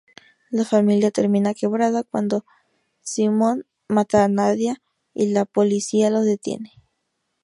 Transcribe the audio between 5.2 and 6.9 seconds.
la policía lo detiene.